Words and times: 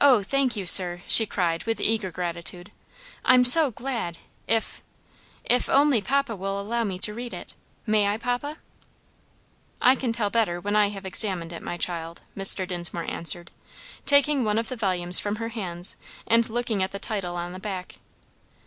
"Oh, 0.00 0.22
thank 0.22 0.56
you, 0.56 0.64
sir!" 0.64 1.02
she 1.06 1.26
cried 1.26 1.64
with 1.64 1.78
eager 1.78 2.10
gratitude, 2.10 2.72
"I'm 3.22 3.44
so 3.44 3.70
glad, 3.70 4.16
if 4.48 4.82
if 5.44 5.68
only 5.68 6.00
papa 6.00 6.34
will 6.34 6.58
allow 6.58 6.84
me 6.84 6.98
to 7.00 7.12
read 7.12 7.34
it. 7.34 7.54
May 7.86 8.06
I, 8.08 8.16
papa?" 8.16 8.56
"I 9.78 9.94
can 9.94 10.10
tell 10.10 10.30
better 10.30 10.58
when 10.58 10.74
I 10.74 10.88
have 10.88 11.04
examined 11.04 11.52
it, 11.52 11.62
my 11.62 11.76
child," 11.76 12.22
Mr. 12.34 12.66
Dinsmore 12.66 13.04
answered, 13.10 13.50
taking 14.06 14.42
one 14.46 14.56
of 14.56 14.70
the 14.70 14.74
volumes 14.76 15.18
from 15.18 15.36
her 15.36 15.50
hands 15.50 15.96
and 16.26 16.48
looking 16.48 16.82
at 16.82 16.92
the 16.92 16.98
title 16.98 17.36
on 17.36 17.52
the 17.52 17.60
back. 17.60 17.96